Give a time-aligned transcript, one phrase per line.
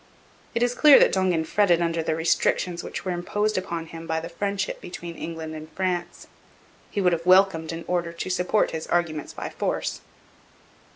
[0.55, 4.19] It is clear that Dongan fretted under the restrictions which were imposed upon him by
[4.19, 6.25] the friendship between England and France.
[6.89, 10.01] He would have welcomed an order to support his arguments by force.